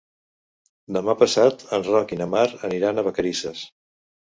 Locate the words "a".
2.99-3.09